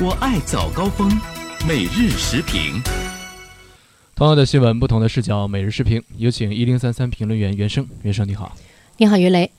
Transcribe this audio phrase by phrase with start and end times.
[0.00, 1.10] 我爱早高峰，
[1.66, 2.80] 每日时评。
[4.14, 6.00] 同样的新闻，不同的视角，每日视频。
[6.16, 8.56] 有请一零三三评论员袁生，袁生你好，
[8.96, 9.50] 你好于雷。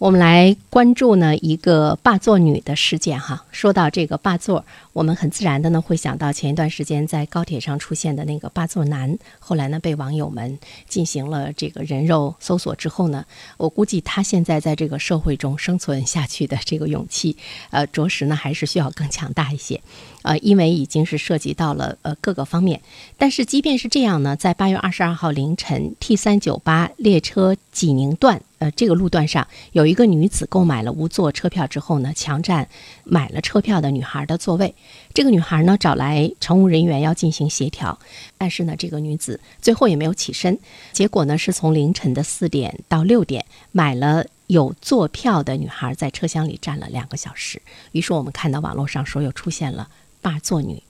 [0.00, 3.44] 我们来关注呢一个霸座女的事件哈。
[3.52, 4.64] 说到这个霸座，
[4.94, 9.18] 我们很自然的呢会想到前一段时间在高铁上出现的那个霸座男。
[9.38, 10.58] 后来呢被网友们
[10.88, 13.26] 进行了这个人肉搜索之后呢，
[13.58, 17.36] 我估计他现在在这个社会中生存下去的这个勇气，
[17.68, 19.78] 呃，着实呢还是需要更强大一些。
[20.22, 22.80] 呃，因为已经是涉及到了呃各个方面。
[23.18, 28.40] 但是即便是这样呢，在八月二十二号凌晨，T 三九八列车济宁段。
[28.60, 32.68] 呃，这个路段上有一个女子购买了无座车票之后呢，强占
[33.04, 34.74] 买了车票的女孩的座位。
[35.14, 37.98] 这个女孩呢找来乘务人员要进行协调，
[38.36, 40.58] 但是呢，这个女子最后也没有起身。
[40.92, 47.62] 结果呢，是从凌晨的四点到六点，买了有座票的女孩在车厢里站了两个小时。
[47.92, 49.88] 于是我们看到网络上说又出现了
[50.20, 50.82] 霸座女。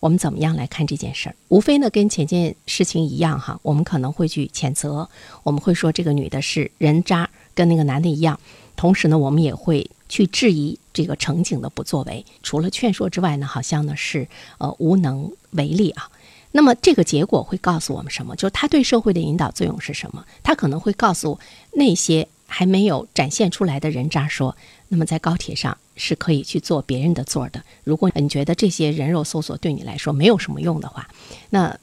[0.00, 1.34] 我们怎么样来看这件事儿？
[1.48, 5.08] 无非呢，跟前件事情一样哈，我们可能会去谴责，
[5.42, 8.38] 我们会说这个女的是人渣，跟那个男的一样。
[8.76, 16.10] 同时呢，我们也会去质疑这个乘警的不作为，除了劝说之外呢，好像呢是呃无能为力啊。
[16.52, 18.36] 那么这个结果会告诉我们什么？
[18.36, 20.24] 就是他对社会的引导作用是什么？
[20.42, 21.38] 他可能会告诉
[21.72, 24.56] 那些还没有展现出来的人渣说。
[24.88, 27.62] 那么在高铁上是可以去坐别人的座的。
[27.84, 31.08] 如果你觉得这些人肉搜索对你来说没有什么用的话，
[31.50, 31.78] 那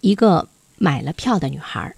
[0.00, 1.94] 一个买了票的女孩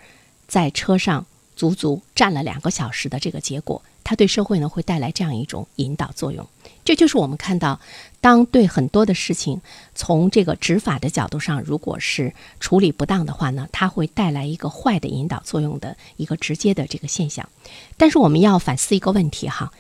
[0.47, 6.47] 在车上足足站了两个小时的这个结果，它对社会呢会带来这样一种引导作用。
[6.85, 7.81] 这就是我们看到，
[8.21, 9.61] 当对很多的事情
[9.95, 17.49] 从这个执法的角度上，如果是处理不当的话呢，它会带来一个坏的引导作用的一个直接的这个现象。
[17.97, 19.73] 但是我们要反思一个问题哈。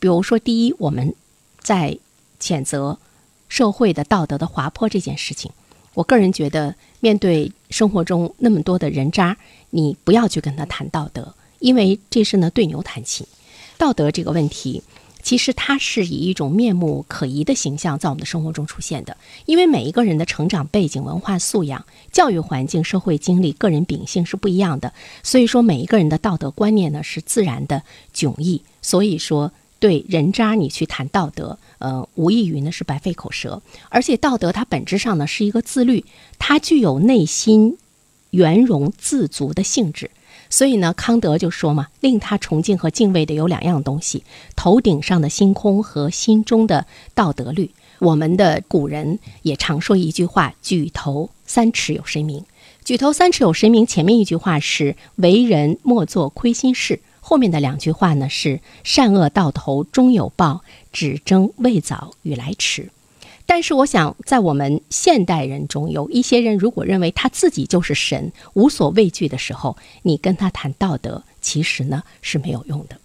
[0.00, 1.14] 比如说，第一，我们
[1.60, 1.98] 在
[2.40, 2.98] 谴责
[3.50, 5.52] 社会的道德的滑坡这件事情，
[5.92, 9.36] 我个人觉得，面对生活中那么多的人渣，
[9.68, 13.26] 你不要去跟他谈道德，因为这是呢对牛弹琴。
[13.76, 14.82] 道德这个问题，
[15.22, 19.16] 其实它是以一种面目可疑的形象在我们的生活中出现的。
[19.44, 27.82] 因为每一个人的成长背景、文化素养、教育环境、社会经历、个人秉性是不一样的，所以说每一个人的道德观念呢是自然的
[28.14, 28.62] 迥异。
[28.80, 29.52] 所以说。
[29.80, 33.60] 对人渣，你去谈道德，呃，无异于呢是白费口舌。
[33.88, 36.04] 而且道德它本质上呢是一个自律，
[36.38, 37.78] 它具有内心
[38.30, 40.10] 圆融自足的性质。
[40.48, 44.24] 所以呢，康德就说嘛，令他崇敬和敬畏的有两样东西：
[44.56, 47.70] 头顶上的星空和心中的道德律。
[48.00, 52.44] 我们的古人也常说一句话：“举头三尺有神明。”
[52.84, 57.00] 举头三尺有神明，前面一句话是“为人莫做亏心事”。
[57.20, 62.90] 后面的两句话呢是“善恶到头终有报，只争未早与来迟”。
[63.46, 72.96] 但是我想，在我们现代人中，有一些人如果认为他自己就是神，无所畏惧的时候，你跟他谈道德，其实呢是没有用的。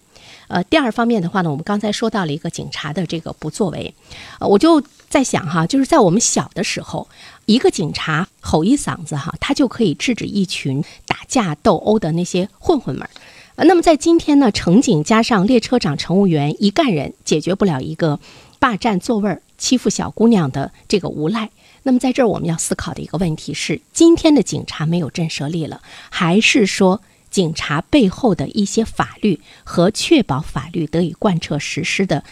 [0.46, 3.92] 呃，第二方面的话呢，我们刚才说到了一个警察的这个不作为，
[4.38, 7.08] 呃，我就在想哈，就是在我们小的时候，
[7.46, 13.08] 一个警察吼一嗓子哈，他就可以制止一群打架斗殴的那些混混们。
[13.56, 18.20] 呃，那么在今天呢，乘警加上列车长、乘务员一干人解决不了一个
[18.58, 21.50] 霸占座位、欺负小姑娘的这个无赖。
[21.82, 25.80] 那么在这儿我们要思考的一个问题是：今天的警察没有震慑力了，
[26.10, 27.00] 还是说
[27.30, 32.24] 警察背后的一些法律和确保法律得以贯彻实施的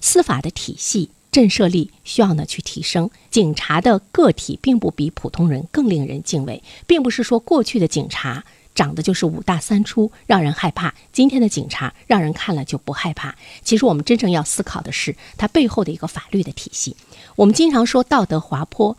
[0.00, 3.10] 司法的体系震慑力需要呢去提升？
[3.30, 8.44] 警察的个体并不比普通人更令人敬畏，并不是说过去的警察。
[8.74, 10.94] 长得就是五大三粗，让人害怕。
[11.12, 13.36] 今天的警察让人看了就不害怕。
[13.62, 16.96] 其实我们真正要思考的是它背后的一个法律的体系。
[17.36, 18.96] 我们经常说道德滑坡，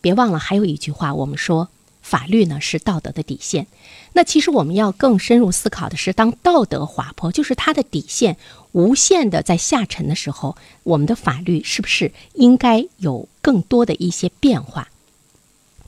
[0.00, 1.68] 别忘了还有一句话，我们说
[2.02, 3.66] 法律呢是道德的底线。
[4.12, 8.36] 那其实我们要更深入思考的是，当道德滑坡，就是它的底线
[8.72, 14.88] 无限的在下沉的时候，我们的法律是不是应该有更多的一些变化？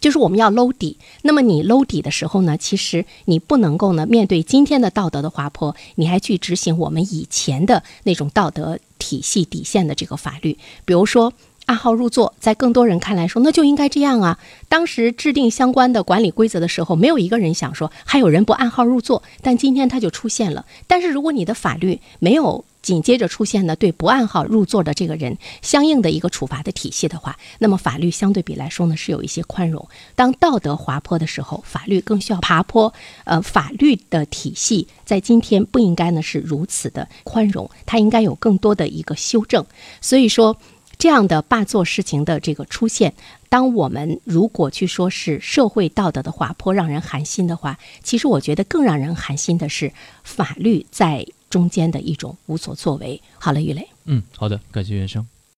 [0.00, 10.56] 就是我们要搂底，那么你搂底的时候呢，其实你不能够呢面对今天的道德的滑坡，你还去执行我们以前的那种道德体系底线的这个法律。
[10.84, 11.32] 比如说
[11.66, 14.38] 暗号入座，在更多人看来说，那就应该这样啊。
[14.68, 20.64] 当时制定相关的管理规则的时候，没有一个人想说还有人不暗号入座，但今天它就出现了。
[20.86, 29.88] 但是如果你的法律没有，紧接着出现的对不按号入座的这个人相应的一个处罚的体系的话，那么法律相对比来说呢是有一些宽容。
[30.14, 32.94] 当道德滑坡的时候，法律更需要爬坡。
[33.24, 39.66] 呃，法律的体系在今天不应该呢是如此的宽容，它应该有更多的一个修正。
[40.00, 40.56] 所以说，
[40.98, 43.14] 这样的霸座事情的这个出现，
[43.48, 49.92] 当我们如果去说是社会道德的滑坡让人寒心的话，其实我觉得更让人寒心的是
[50.24, 53.20] 法律在中间的一种无所作为。
[53.38, 53.86] 好了，于磊。
[54.06, 55.26] 嗯，好的，感谢袁生。